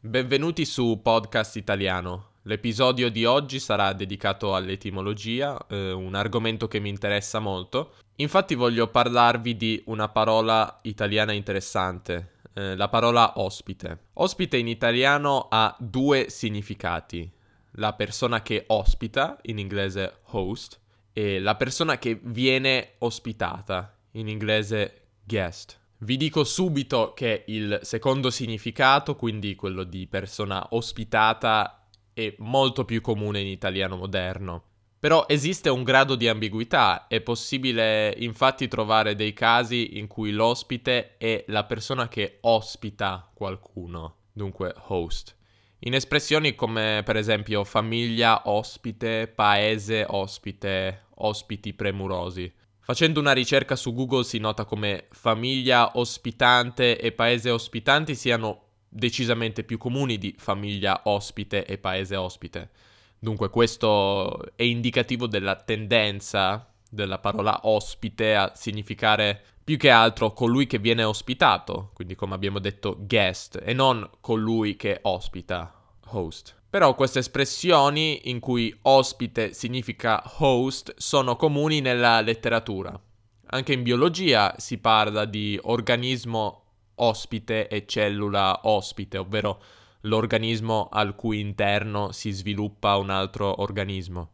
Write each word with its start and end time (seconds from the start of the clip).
Benvenuti 0.00 0.64
su 0.64 1.00
Podcast 1.02 1.56
Italiano. 1.56 2.34
L'episodio 2.42 3.10
di 3.10 3.24
oggi 3.24 3.58
sarà 3.58 3.92
dedicato 3.92 4.54
all'etimologia, 4.54 5.58
eh, 5.66 5.90
un 5.90 6.14
argomento 6.14 6.68
che 6.68 6.78
mi 6.78 6.88
interessa 6.88 7.40
molto. 7.40 7.94
Infatti 8.18 8.54
voglio 8.54 8.86
parlarvi 8.86 9.56
di 9.56 9.82
una 9.86 10.08
parola 10.08 10.78
italiana 10.82 11.32
interessante, 11.32 12.34
eh, 12.54 12.76
la 12.76 12.88
parola 12.88 13.40
ospite. 13.40 14.04
Ospite 14.12 14.56
in 14.56 14.68
italiano 14.68 15.48
ha 15.50 15.76
due 15.80 16.30
significati. 16.30 17.28
La 17.72 17.92
persona 17.94 18.40
che 18.40 18.66
ospita, 18.68 19.36
in 19.42 19.58
inglese 19.58 20.20
host, 20.26 20.78
e 21.12 21.40
la 21.40 21.56
persona 21.56 21.98
che 21.98 22.20
viene 22.22 22.92
ospitata, 22.98 23.96
in 24.12 24.28
inglese 24.28 25.06
guest. 25.24 25.76
Vi 26.00 26.16
dico 26.16 26.44
subito 26.44 27.12
che 27.12 27.42
il 27.48 27.80
secondo 27.82 28.30
significato, 28.30 29.16
quindi 29.16 29.56
quello 29.56 29.82
di 29.82 30.06
persona 30.06 30.68
ospitata, 30.70 31.88
è 32.12 32.34
molto 32.38 32.84
più 32.84 33.00
comune 33.00 33.40
in 33.40 33.48
italiano 33.48 33.96
moderno. 33.96 34.62
Però 35.00 35.26
esiste 35.28 35.70
un 35.70 35.82
grado 35.82 36.14
di 36.14 36.28
ambiguità, 36.28 37.08
è 37.08 37.20
possibile 37.20 38.14
infatti 38.18 38.68
trovare 38.68 39.16
dei 39.16 39.32
casi 39.32 39.98
in 39.98 40.06
cui 40.06 40.30
l'ospite 40.30 41.16
è 41.16 41.44
la 41.48 41.64
persona 41.64 42.06
che 42.06 42.38
ospita 42.42 43.28
qualcuno, 43.34 44.16
dunque 44.32 44.72
host. 44.86 45.36
In 45.80 45.94
espressioni 45.94 46.54
come 46.54 47.02
per 47.04 47.16
esempio 47.16 47.62
famiglia 47.64 48.42
ospite, 48.44 49.26
paese 49.28 50.04
ospite, 50.08 51.06
ospiti 51.14 51.74
premurosi. 51.74 52.52
Facendo 52.90 53.20
una 53.20 53.32
ricerca 53.32 53.76
su 53.76 53.92
Google 53.92 54.24
si 54.24 54.38
nota 54.38 54.64
come 54.64 55.08
famiglia 55.10 55.98
ospitante 55.98 56.98
e 56.98 57.12
paese 57.12 57.50
ospitanti 57.50 58.14
siano 58.14 58.62
decisamente 58.88 59.62
più 59.62 59.76
comuni 59.76 60.16
di 60.16 60.34
famiglia 60.38 61.02
ospite 61.04 61.66
e 61.66 61.76
paese 61.76 62.16
ospite. 62.16 62.70
Dunque 63.18 63.50
questo 63.50 64.56
è 64.56 64.62
indicativo 64.62 65.26
della 65.26 65.56
tendenza 65.56 66.72
della 66.88 67.18
parola 67.18 67.60
ospite 67.64 68.34
a 68.34 68.52
significare 68.54 69.38
più 69.62 69.76
che 69.76 69.90
altro 69.90 70.32
colui 70.32 70.66
che 70.66 70.78
viene 70.78 71.04
ospitato, 71.04 71.90
quindi 71.92 72.14
come 72.14 72.34
abbiamo 72.34 72.58
detto 72.58 72.96
guest, 72.98 73.60
e 73.62 73.74
non 73.74 74.08
colui 74.22 74.76
che 74.76 75.00
ospita, 75.02 75.74
host. 76.06 76.57
Però 76.70 76.94
queste 76.94 77.20
espressioni 77.20 78.28
in 78.30 78.40
cui 78.40 78.76
ospite 78.82 79.54
significa 79.54 80.22
host 80.38 80.92
sono 80.98 81.36
comuni 81.36 81.80
nella 81.80 82.20
letteratura. 82.20 82.98
Anche 83.46 83.72
in 83.72 83.82
biologia 83.82 84.54
si 84.58 84.76
parla 84.76 85.24
di 85.24 85.58
organismo 85.62 86.64
ospite 86.96 87.68
e 87.68 87.86
cellula 87.86 88.60
ospite, 88.64 89.16
ovvero 89.16 89.62
l'organismo 90.02 90.88
al 90.92 91.14
cui 91.14 91.40
interno 91.40 92.12
si 92.12 92.30
sviluppa 92.30 92.96
un 92.96 93.08
altro 93.08 93.62
organismo. 93.62 94.32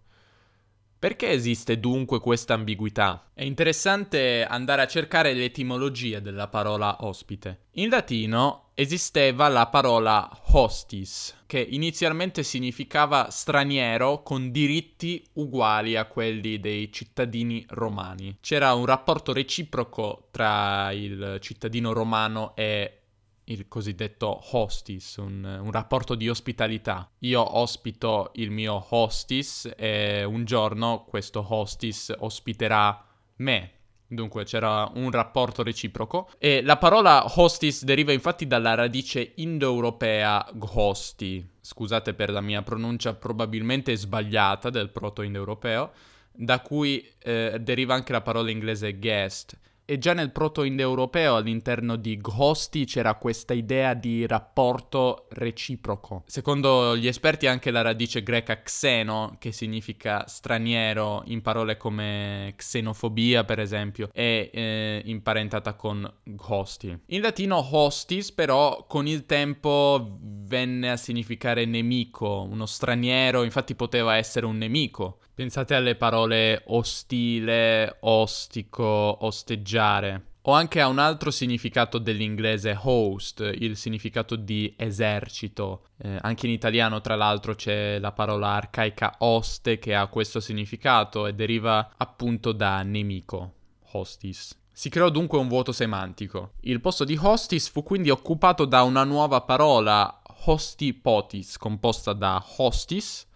Perché 1.04 1.28
esiste 1.28 1.80
dunque 1.80 2.18
questa 2.18 2.54
ambiguità? 2.54 3.28
È 3.34 3.44
interessante 3.44 4.42
andare 4.42 4.80
a 4.80 4.86
cercare 4.86 5.34
l'etimologia 5.34 6.18
della 6.18 6.48
parola 6.48 6.96
ospite. 7.00 7.64
In 7.72 7.90
latino 7.90 8.70
esisteva 8.72 9.48
la 9.48 9.66
parola 9.66 10.26
hostis, 10.52 11.42
che 11.44 11.60
inizialmente 11.60 12.42
significava 12.42 13.28
straniero 13.28 14.22
con 14.22 14.50
diritti 14.50 15.22
uguali 15.34 15.94
a 15.94 16.06
quelli 16.06 16.58
dei 16.58 16.90
cittadini 16.90 17.66
romani. 17.68 18.38
C'era 18.40 18.72
un 18.72 18.86
rapporto 18.86 19.34
reciproco 19.34 20.28
tra 20.30 20.90
il 20.92 21.36
cittadino 21.42 21.92
romano 21.92 22.56
e 22.56 23.00
il 23.44 23.68
cosiddetto 23.68 24.40
hostis, 24.52 25.16
un, 25.16 25.44
un, 25.44 25.70
rapporto 25.70 26.14
di 26.14 26.28
ospitalità. 26.28 27.10
Io 27.20 27.58
ospito 27.58 28.30
il 28.34 28.50
mio 28.50 28.84
hostis 28.88 29.70
e 29.76 30.24
un 30.24 30.44
giorno 30.44 31.04
questo 31.04 31.44
hostis 31.46 32.12
ospiterà 32.16 33.04
me. 33.36 33.70
Dunque 34.06 34.44
c'era 34.44 34.90
un 34.94 35.10
rapporto 35.10 35.62
reciproco 35.62 36.30
e 36.38 36.62
la 36.62 36.76
parola 36.76 37.24
hostis 37.36 37.84
deriva 37.84 38.12
infatti 38.12 38.46
dalla 38.46 38.74
radice 38.74 39.32
indoeuropea 39.36 40.50
ghosti. 40.54 41.46
Scusate 41.60 42.14
per 42.14 42.30
la 42.30 42.40
mia 42.40 42.62
pronuncia 42.62 43.14
probabilmente 43.14 43.96
sbagliata 43.96 44.70
del 44.70 44.90
proto-indoeuropeo, 44.90 45.90
da 46.32 46.60
cui 46.60 47.06
eh, 47.18 47.58
deriva 47.60 47.94
anche 47.94 48.12
la 48.12 48.20
parola 48.20 48.50
inglese 48.50 48.98
guest 48.98 49.58
e 49.86 49.98
già 49.98 50.14
nel 50.14 50.32
proto-indoeuropeo 50.32 51.36
all'interno 51.36 51.96
di 51.96 52.16
Ghosti 52.16 52.84
c'era 52.86 53.14
questa 53.14 53.52
idea 53.52 53.94
di 53.94 54.26
rapporto 54.26 55.26
reciproco. 55.30 56.22
Secondo 56.26 56.96
gli 56.96 57.06
esperti 57.06 57.46
anche 57.46 57.70
la 57.70 57.82
radice 57.82 58.22
greca 58.22 58.62
xeno, 58.62 59.36
che 59.38 59.52
significa 59.52 60.26
straniero 60.26 61.22
in 61.26 61.42
parole 61.42 61.76
come 61.76 62.54
xenofobia 62.56 63.44
per 63.44 63.58
esempio, 63.58 64.08
è 64.12 64.50
eh, 64.52 65.02
imparentata 65.04 65.74
con 65.74 66.10
Ghosti. 66.22 66.98
In 67.06 67.20
latino 67.20 67.66
hostis 67.70 68.32
però 68.32 68.86
con 68.86 69.06
il 69.06 69.26
tempo 69.26 70.18
venne 70.20 70.90
a 70.90 70.96
significare 70.96 71.64
nemico, 71.64 72.46
uno 72.48 72.66
straniero 72.66 73.42
infatti 73.42 73.74
poteva 73.74 74.16
essere 74.16 74.46
un 74.46 74.56
nemico. 74.56 75.18
Pensate 75.34 75.74
alle 75.74 75.96
parole 75.96 76.62
ostile, 76.66 77.96
ostico, 78.02 79.24
osteggiare. 79.24 80.26
O 80.42 80.52
anche 80.52 80.80
a 80.80 80.86
un 80.86 81.00
altro 81.00 81.32
significato 81.32 81.98
dell'inglese 81.98 82.78
host, 82.80 83.40
il 83.52 83.76
significato 83.76 84.36
di 84.36 84.72
esercito. 84.76 85.86
Eh, 85.96 86.18
anche 86.20 86.46
in 86.46 86.52
italiano, 86.52 87.00
tra 87.00 87.16
l'altro, 87.16 87.56
c'è 87.56 87.98
la 87.98 88.12
parola 88.12 88.50
arcaica 88.50 89.16
oste 89.18 89.80
che 89.80 89.96
ha 89.96 90.06
questo 90.06 90.38
significato 90.38 91.26
e 91.26 91.34
deriva 91.34 91.94
appunto 91.96 92.52
da 92.52 92.80
nemico, 92.84 93.54
hostis. 93.90 94.56
Si 94.70 94.88
creò 94.88 95.08
dunque 95.08 95.38
un 95.38 95.48
vuoto 95.48 95.72
semantico. 95.72 96.52
Il 96.60 96.80
posto 96.80 97.04
di 97.04 97.18
hostis 97.20 97.68
fu 97.70 97.82
quindi 97.82 98.10
occupato 98.10 98.66
da 98.66 98.82
una 98.82 99.02
nuova 99.02 99.40
parola, 99.40 100.22
hostipotis, 100.44 101.56
composta 101.56 102.12
da 102.12 102.44
hostis, 102.58 103.26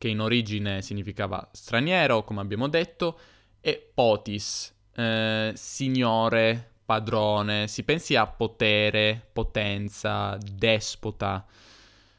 che 0.00 0.08
in 0.08 0.20
origine 0.20 0.80
significava 0.80 1.46
straniero, 1.52 2.24
come 2.24 2.40
abbiamo 2.40 2.68
detto, 2.68 3.18
e 3.60 3.90
potis, 3.92 4.74
eh, 4.94 5.52
signore, 5.54 6.70
padrone, 6.86 7.68
si 7.68 7.82
pensi 7.82 8.16
a 8.16 8.26
potere, 8.26 9.28
potenza, 9.30 10.38
despota. 10.42 11.44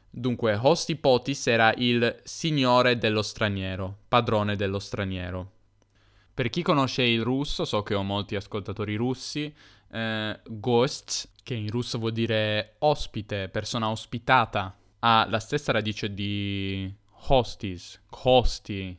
Dunque, 0.08 0.54
hosti 0.54 0.94
potis 0.94 1.44
era 1.48 1.74
il 1.76 2.20
signore 2.22 2.98
dello 2.98 3.20
straniero, 3.20 3.96
padrone 4.06 4.54
dello 4.54 4.78
straniero. 4.78 5.50
Per 6.32 6.50
chi 6.50 6.62
conosce 6.62 7.02
il 7.02 7.24
russo, 7.24 7.64
so 7.64 7.82
che 7.82 7.96
ho 7.96 8.04
molti 8.04 8.36
ascoltatori 8.36 8.94
russi, 8.94 9.52
eh, 9.90 10.40
gost, 10.46 11.30
che 11.42 11.54
in 11.54 11.68
russo 11.68 11.98
vuol 11.98 12.12
dire 12.12 12.76
ospite, 12.78 13.48
persona 13.48 13.90
ospitata, 13.90 14.76
ha 15.00 15.26
la 15.28 15.40
stessa 15.40 15.72
radice 15.72 16.14
di 16.14 17.00
hostis, 17.28 18.00
hosti 18.08 18.98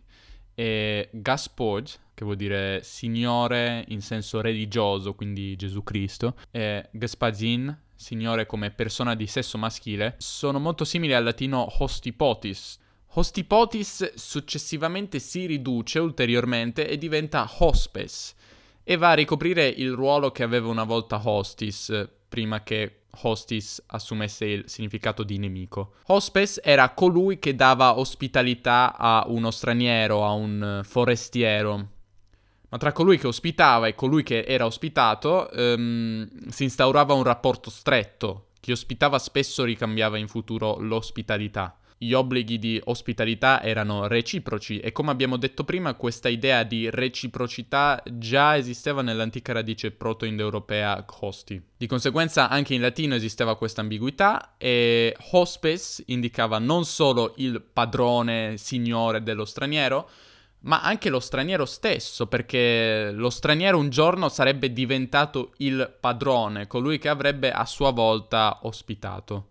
e 0.56 1.10
Gaspod, 1.12 1.90
che 2.14 2.24
vuol 2.24 2.36
dire 2.36 2.82
signore 2.84 3.86
in 3.88 4.02
senso 4.02 4.42
religioso, 4.42 5.16
quindi 5.16 5.56
Gesù 5.56 5.84
Cristo, 5.84 6.36
e 6.52 6.90
Gaspazin, 6.92 7.76
signore 7.96 8.46
come 8.46 8.72
persona 8.72 9.16
di 9.16 9.28
sesso 9.28 9.58
maschile, 9.58 10.16
sono 10.18 10.60
molto 10.60 10.86
simili 10.86 11.14
al 11.14 11.24
latino 11.24 11.68
hostipotis. 11.80 12.80
Hostipotis 13.16 14.16
successivamente 14.16 15.20
si 15.20 15.46
riduce 15.46 16.00
ulteriormente 16.00 16.88
e 16.88 16.98
diventa 16.98 17.50
hospes 17.60 18.34
e 18.84 18.98
va 18.98 19.12
a 19.12 19.16
ricoprire 19.16 19.68
il 19.68 19.92
ruolo 19.92 20.32
che 20.32 20.44
aveva 20.44 20.68
una 20.68 20.84
volta 20.84 21.22
hostis, 21.24 22.10
prima 22.28 22.64
che 22.64 23.03
hostis 23.22 23.82
assumesse 23.88 24.46
il 24.46 24.64
significato 24.68 25.24
di 25.24 25.38
nemico. 25.38 25.94
Hospes 26.08 26.60
era 26.64 26.90
colui 26.90 27.40
che 27.40 27.56
dava 27.56 27.98
ospitalità 27.98 28.96
a 28.98 29.26
uno 29.28 29.52
straniero, 29.52 30.26
a 30.26 30.32
un 30.32 30.82
forestiero. 30.84 31.88
Ma 32.70 32.78
tra 32.78 32.92
colui 32.92 33.18
che 33.18 33.28
ospitava 33.28 33.88
e 33.88 33.96
colui 33.96 34.24
che 34.24 34.44
era 34.48 34.66
ospitato 34.66 35.50
um, 35.54 36.28
si 36.50 36.64
instaurava 36.64 37.14
un 37.14 37.24
rapporto 37.24 37.70
stretto. 37.70 38.48
Chi 38.60 38.72
ospitava 38.72 39.20
spesso 39.20 39.64
ricambiava 39.64 40.18
in 40.18 40.28
futuro 40.28 40.80
l'ospitalità 40.80 41.78
gli 42.04 42.14
obblighi 42.14 42.60
di 42.60 42.82
ospitalità 42.84 43.62
erano 43.62 44.08
reciproci 44.08 44.80
e 44.80 44.92
come 44.92 45.12
abbiamo 45.12 45.38
detto 45.38 45.64
prima 45.64 45.94
questa 45.94 46.30
idea 46.30 46.64
di 46.64 46.90
reciprocità 46.90 48.02
già 48.06 48.58
esisteva 48.58 49.02
nell'antica 49.02 49.54
radice 49.54 49.92
proto-indoeuropea 49.92 51.06
hosti. 51.22 51.62
Di 51.78 51.88
conseguenza 51.88 52.50
anche 52.50 52.74
in 52.74 52.82
latino 52.82 53.16
esisteva 53.16 53.56
questa 53.56 53.82
ambiguità 53.82 54.56
e 54.58 55.16
hospes 55.32 56.04
indicava 56.08 56.60
non 56.60 56.86
solo 56.86 57.34
il 57.38 57.62
padrone, 57.62 58.58
signore 58.58 59.24
dello 59.24 59.46
straniero, 59.46 60.10
ma 60.64 60.82
anche 60.82 61.10
lo 61.10 61.20
straniero 61.20 61.66
stesso, 61.66 62.28
perché 62.28 63.12
lo 63.12 63.30
straniero 63.30 63.78
un 63.78 63.90
giorno 63.90 64.30
sarebbe 64.30 64.72
diventato 64.72 65.54
il 65.58 65.94
padrone, 66.00 66.68
colui 66.68 67.00
che 67.00 67.10
avrebbe 67.10 67.52
a 67.52 67.66
sua 67.66 67.92
volta 67.92 68.60
ospitato. 68.64 69.48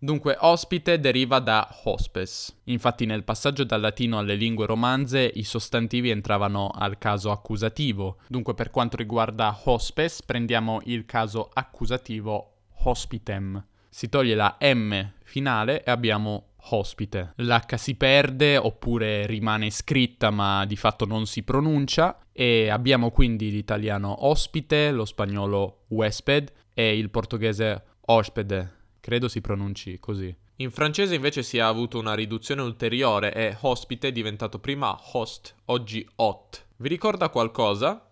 Dunque, 0.00 0.36
ospite 0.38 1.00
deriva 1.00 1.40
da 1.40 1.68
hospes. 1.82 2.60
Infatti 2.64 3.04
nel 3.04 3.24
passaggio 3.24 3.64
dal 3.64 3.80
latino 3.80 4.18
alle 4.18 4.36
lingue 4.36 4.64
romanze 4.64 5.28
i 5.34 5.42
sostantivi 5.42 6.10
entravano 6.10 6.70
al 6.72 6.98
caso 6.98 7.32
accusativo. 7.32 8.18
Dunque 8.28 8.54
per 8.54 8.70
quanto 8.70 8.96
riguarda 8.96 9.58
hospes 9.64 10.22
prendiamo 10.22 10.80
il 10.84 11.04
caso 11.04 11.50
accusativo 11.52 12.52
hospitem. 12.84 13.64
Si 13.88 14.08
toglie 14.08 14.36
la 14.36 14.56
M 14.60 15.14
finale 15.24 15.82
e 15.82 15.90
abbiamo 15.90 16.50
ospite. 16.70 17.32
L'H 17.36 17.74
si 17.74 17.96
perde 17.96 18.56
oppure 18.56 19.26
rimane 19.26 19.70
scritta 19.70 20.30
ma 20.30 20.64
di 20.64 20.76
fatto 20.76 21.06
non 21.06 21.26
si 21.26 21.42
pronuncia 21.42 22.20
e 22.30 22.68
abbiamo 22.68 23.10
quindi 23.10 23.50
l'italiano 23.50 24.26
ospite, 24.26 24.92
lo 24.92 25.04
spagnolo 25.04 25.86
huésped 25.88 26.52
e 26.72 26.96
il 26.96 27.10
portoghese 27.10 27.82
hospede 28.06 28.76
Credo 29.00 29.28
si 29.28 29.40
pronunci 29.40 29.98
così. 29.98 30.34
In 30.56 30.70
francese 30.70 31.14
invece 31.14 31.42
si 31.42 31.58
è 31.58 31.60
avuto 31.60 31.98
una 31.98 32.14
riduzione 32.14 32.62
ulteriore 32.62 33.32
e 33.32 33.56
ospite 33.60 34.08
è 34.08 34.12
diventato 34.12 34.58
prima 34.58 34.98
host, 35.12 35.54
oggi 35.66 36.06
hot. 36.16 36.66
Vi 36.76 36.88
ricorda 36.88 37.28
qualcosa? 37.28 38.04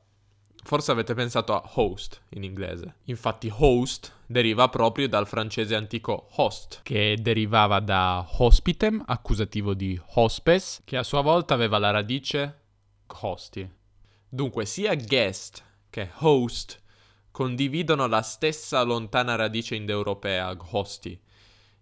Forse 0.63 0.91
avete 0.91 1.15
pensato 1.15 1.55
a 1.55 1.71
host 1.75 2.23
in 2.31 2.45
inglese. 2.45 2.97
Infatti 3.05 3.53
host 3.53 4.13
deriva 4.27 4.69
proprio 4.69 5.09
dal 5.09 5.27
francese 5.27 5.75
antico 5.75 6.29
host, 6.37 6.81
che 6.83 7.17
derivava 7.21 7.81
da 7.81 8.27
hospitem, 8.39 9.03
accusativo 9.07 9.75
di 9.75 10.01
hospes, 10.15 10.83
che 10.85 10.97
a 10.97 11.03
sua 11.03 11.21
volta 11.21 11.55
aveva 11.55 11.79
la 11.79 11.91
radice 11.91 12.63
hosti. 13.21 13.69
Dunque 14.29 14.67
sia 14.67 14.95
guest 14.97 15.65
che 15.89 16.11
host 16.19 16.83
condividono 17.37 18.07
la 18.07 18.23
stessa 18.23 18.81
lontana 18.81 19.35
radice 19.35 19.75
indoeuropea, 19.75 20.57
hosti, 20.71 21.21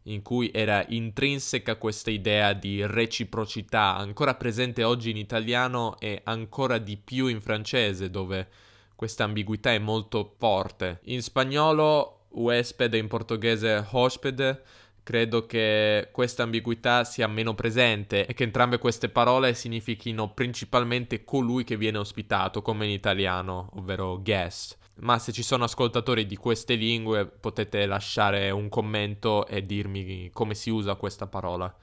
in 0.02 0.20
cui 0.20 0.50
era 0.52 0.84
intrinseca 0.88 1.76
questa 1.76 2.10
idea 2.10 2.52
di 2.54 2.84
reciprocità, 2.84 3.94
ancora 3.94 4.34
presente 4.34 4.82
oggi 4.82 5.10
in 5.10 5.16
italiano 5.16 5.96
e 6.00 6.20
ancora 6.24 6.78
di 6.78 6.96
più 6.96 7.28
in 7.28 7.40
francese, 7.40 8.10
dove 8.10 8.48
questa 8.96 9.22
ambiguità 9.22 9.72
è 9.72 9.78
molto 9.78 10.34
forte. 10.36 10.98
In 11.04 11.22
spagnolo, 11.22 12.26
huésped 12.30 12.92
e 12.92 12.98
in 12.98 13.06
portoghese 13.06 13.86
hospede, 13.92 14.60
credo 15.04 15.46
che 15.46 16.08
questa 16.10 16.42
ambiguità 16.42 17.04
sia 17.04 17.28
meno 17.28 17.54
presente 17.54 18.26
e 18.26 18.34
che 18.34 18.42
entrambe 18.42 18.78
queste 18.78 19.08
parole 19.08 19.54
significhino 19.54 20.32
principalmente 20.32 21.22
colui 21.22 21.62
che 21.62 21.76
viene 21.76 21.98
ospitato, 21.98 22.62
come 22.62 22.86
in 22.86 22.90
italiano, 22.90 23.70
ovvero 23.74 24.20
guest 24.20 24.78
ma 24.96 25.18
se 25.18 25.32
ci 25.32 25.42
sono 25.42 25.64
ascoltatori 25.64 26.24
di 26.26 26.36
queste 26.36 26.74
lingue 26.74 27.26
potete 27.26 27.84
lasciare 27.86 28.50
un 28.50 28.68
commento 28.68 29.46
e 29.46 29.66
dirmi 29.66 30.30
come 30.32 30.54
si 30.54 30.70
usa 30.70 30.94
questa 30.94 31.26
parola. 31.26 31.74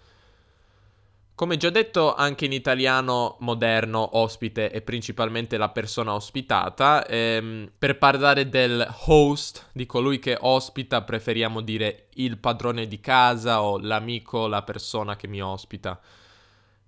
Come 1.42 1.58
già 1.58 1.72
detto, 1.72 2.14
anche 2.14 2.46
in 2.46 2.52
italiano 2.52 3.38
moderno 3.40 4.20
ospite 4.20 4.70
è 4.70 4.80
principalmente 4.84 5.58
la 5.58 5.70
persona 5.70 6.14
ospitata. 6.14 7.04
Ehm, 7.08 7.72
per 7.80 7.98
parlare 7.98 8.48
del 8.48 8.88
host, 9.08 9.70
di 9.74 9.88
colui 9.88 10.20
che 10.20 10.38
ospita, 10.40 11.02
preferiamo 11.02 11.62
dire 11.62 12.10
il 12.18 12.38
padrone 12.38 12.86
di 12.86 13.00
casa 13.00 13.64
o 13.64 13.80
l'amico, 13.80 14.46
la 14.46 14.62
persona 14.62 15.16
che 15.16 15.28
mi 15.28 15.42
ospita. 15.42 16.00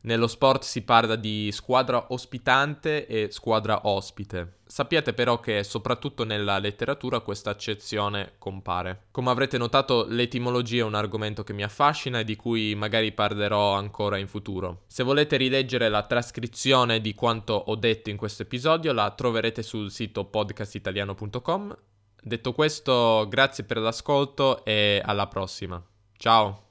Nello 0.06 0.28
sport 0.28 0.64
si 0.64 0.82
parla 0.82 1.16
di 1.16 1.50
squadra 1.54 2.08
ospitante 2.10 3.08
e 3.08 3.32
squadra 3.32 3.88
ospite. 3.88 4.58
Sappiate 4.66 5.14
però 5.14 5.40
che 5.40 5.64
soprattutto 5.64 6.26
nella 6.26 6.58
letteratura 6.58 7.22
questa 7.22 7.52
accezione 7.52 8.34
compare. 8.38 9.06
Come 9.12 9.30
avrete 9.30 9.58
notato 9.58 10.06
l'etimologia 10.10 10.82
è 10.82 10.86
un 10.86 10.96
argomento 10.96 11.44
che 11.44 11.54
mi 11.54 11.64
affascina 11.64 12.20
e 12.20 12.24
di 12.26 12.36
cui 12.36 12.76
magari 12.76 13.14
parlerò 13.14 13.76
ancora 13.76 14.18
in 14.18 14.28
futuro. 14.28 14.82
Se 14.88 15.04
volete 15.04 15.38
rileggere 15.38 15.88
la 15.88 16.04
trascrizione 16.04 17.00
di 17.00 17.14
quanto 17.14 17.54
ho 17.54 17.76
detto 17.76 18.10
in 18.10 18.18
questo 18.18 18.42
episodio 18.42 18.92
la 18.92 19.10
troverete 19.12 19.64
sul 19.64 19.90
sito 19.90 20.26
podcastitaliano.com. 20.26 21.78
Detto 22.22 22.52
questo, 22.52 23.26
grazie 23.30 23.64
per 23.64 23.78
l'ascolto 23.78 24.66
e 24.66 25.02
alla 25.04 25.28
prossima. 25.28 25.82
Ciao! 26.18 26.63